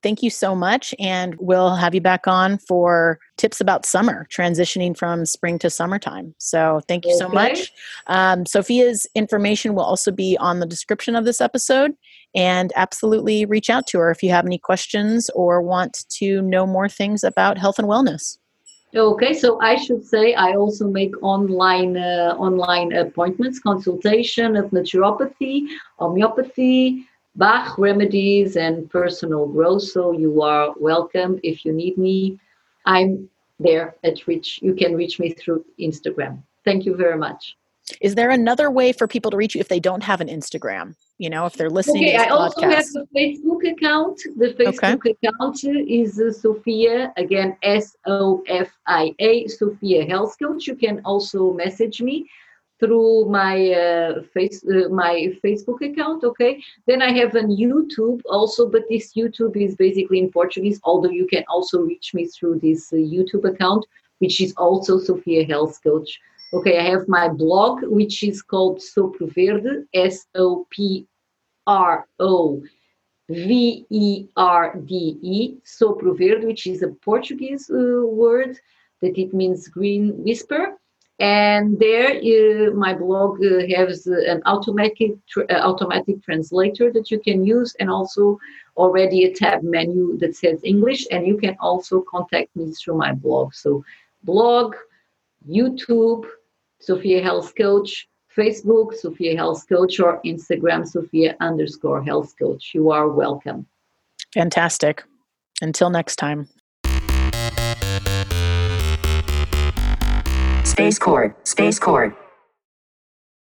Thank 0.02 0.24
you 0.24 0.30
so 0.30 0.56
much. 0.56 0.96
And 1.00 1.36
we'll 1.40 1.76
have 1.76 1.94
you 1.94 2.02
back 2.02 2.28
on 2.28 2.58
for 2.58 3.20
tips 3.38 3.62
about 3.62 3.86
summer, 3.86 4.28
transitioning 4.34 4.98
from 4.98 5.26
spring 5.26 5.60
to 5.60 5.70
summertime. 5.70 6.34
So 6.38 6.82
thank 6.88 7.06
you 7.06 7.12
okay. 7.12 7.20
so 7.20 7.30
much. 7.30 7.72
Um, 8.08 8.46
Sophia's 8.46 9.06
information 9.16 9.76
will 9.76 9.84
also 9.84 10.12
be 10.12 10.38
on 10.40 10.60
the 10.60 10.66
description 10.66 11.16
of 11.16 11.26
this 11.26 11.42
episode. 11.42 11.94
And 12.36 12.74
absolutely 12.76 13.46
reach 13.46 13.70
out 13.70 13.86
to 13.88 14.00
her 14.00 14.10
if 14.10 14.24
you 14.24 14.32
have 14.32 14.46
any 14.46 14.58
questions 14.58 15.30
or 15.36 15.62
want 15.62 16.06
to 16.18 16.42
know 16.42 16.66
more 16.66 16.90
things 16.90 17.24
about 17.24 17.60
health 17.60 17.78
and 17.78 17.88
wellness. 17.88 18.38
Okay, 18.96 19.34
so 19.34 19.60
I 19.60 19.76
should 19.76 20.06
say 20.06 20.36
I 20.36 20.54
also 20.54 20.88
make 20.88 21.16
online 21.24 21.98
uh, 21.98 22.36
online 22.38 22.94
appointments, 22.94 23.60
consultation 23.60 24.56
of 24.56 24.70
naturopathy, 24.70 25.66
homeopathy, 25.98 27.04
Bach 27.36 27.78
remedies 27.78 28.58
and 28.58 28.90
personal 28.90 29.48
growth. 29.48 29.84
So 29.84 30.12
you 30.12 30.42
are 30.42 30.74
welcome 30.78 31.40
if 31.44 31.66
you 31.66 31.74
need 31.74 31.98
me. 31.98 32.40
I'm 32.86 33.30
there 33.60 33.96
at 34.04 34.28
reach. 34.28 34.60
You 34.62 34.76
can 34.76 34.96
reach 34.96 35.20
me 35.20 35.32
through 35.32 35.66
Instagram. 35.80 36.44
Thank 36.64 36.86
you 36.86 36.96
very 36.96 37.18
much. 37.18 37.56
Is 38.00 38.16
there 38.16 38.30
another 38.30 38.72
way 38.72 38.94
for 38.94 39.08
people 39.08 39.30
to 39.32 39.36
reach 39.36 39.56
you 39.56 39.62
if 39.62 39.68
they 39.68 39.80
don't 39.80 40.04
have 40.04 40.22
an 40.22 40.30
Instagram? 40.30 40.96
You 41.18 41.30
know, 41.30 41.46
if 41.46 41.54
they're 41.54 41.70
listening 41.70 42.04
okay, 42.04 42.14
to 42.14 42.18
this 42.18 42.28
I 42.28 42.30
also 42.30 42.62
have 42.62 42.86
a 42.96 43.18
Facebook 43.18 43.70
account. 43.70 44.22
The 44.38 44.54
Facebook 44.54 45.06
okay. 45.06 45.16
account 45.24 45.64
is 45.64 46.20
uh, 46.20 46.32
Sophia, 46.32 47.14
again, 47.18 47.58
S 47.62 47.98
O 48.06 48.42
F 48.48 48.70
I 48.88 49.14
A, 49.20 49.48
Sophia 49.48 50.06
Health 50.06 50.38
Coach. 50.42 50.66
You 50.66 50.76
can 50.76 51.02
also 51.04 51.52
message 51.52 52.02
me 52.02 52.30
through 52.84 53.26
my 53.30 53.72
uh, 53.72 54.22
face 54.34 54.64
uh, 54.66 54.90
my 54.90 55.14
facebook 55.44 55.82
account 55.90 56.24
okay? 56.24 56.62
Then 56.88 57.02
i 57.02 57.12
have 57.14 57.36
a 57.36 57.44
youtube 57.44 58.22
also 58.26 58.68
but 58.68 58.84
this 58.90 59.14
youtube 59.14 59.56
is 59.56 59.76
basically 59.76 60.20
in 60.20 60.32
portuguese 60.32 60.80
although 60.84 61.16
you 61.22 61.28
can 61.28 61.44
also 61.48 61.82
reach 61.82 62.14
me 62.14 62.26
through 62.28 62.60
this 62.60 62.92
uh, 62.92 62.98
youtube 62.98 63.46
account 63.54 63.86
which 64.20 64.42
is 64.42 64.54
also 64.58 65.00
sophia 65.00 65.46
health 65.46 65.80
coach 65.84 66.20
okay? 66.54 66.78
I 66.80 66.84
have 66.84 67.08
my 67.08 67.28
blog 67.28 67.84
which 67.84 68.24
is 68.24 68.42
called 68.42 68.80
sopro 68.80 69.28
verde 69.34 69.86
s-o-p-r-o 69.94 71.08
v-e-r-d-e 73.30 73.98
sopro 75.66 76.18
verde 76.18 76.46
which 76.46 76.68
is 76.68 76.84
a 76.84 76.90
portuguese 77.08 77.70
uh, 77.70 78.06
word 78.06 78.60
that 79.02 79.18
it 79.18 79.34
means 79.34 79.68
green 79.68 80.12
whisper 80.24 80.78
and 81.20 81.80
there 81.80 82.16
uh, 82.16 82.74
my 82.74 82.94
blog 82.94 83.44
uh, 83.44 83.68
has 83.76 84.08
an 84.08 84.42
automatic 84.46 85.12
uh, 85.38 85.54
automatic 85.54 86.24
translator 86.24 86.92
that 86.92 87.12
you 87.12 87.20
can 87.20 87.46
use 87.46 87.76
and 87.80 87.90
also 87.90 88.40
already 88.78 89.26
a 89.26 89.34
tab 89.34 89.62
menu 89.62 90.18
that 90.18 90.36
says 90.36 90.60
english 90.64 91.06
and 91.12 91.28
you 91.28 91.38
can 91.38 91.56
also 91.60 92.02
contact 92.02 92.56
me 92.56 92.72
through 92.72 92.98
my 92.98 93.14
blog. 93.14 93.54
So 93.54 93.84
blog 94.24 94.76
youtube 95.48 96.26
sophia 96.80 97.22
health 97.22 97.54
coach 97.58 98.08
facebook 98.36 98.96
sophia 98.96 99.36
health 99.36 99.68
coach 99.68 100.00
or 100.00 100.22
instagram 100.24 100.88
sophia 100.88 101.36
underscore 101.40 102.04
health 102.04 102.34
coach. 102.40 102.72
You 102.74 102.90
are 102.92 103.10
welcome. 103.10 103.68
Fantastic. 104.34 105.04
Until 105.62 105.92
next 105.92 106.16
time 106.16 106.48
Space 110.74 110.98
Court, 110.98 111.36
Space 111.48 111.78
Court. 111.78 112.23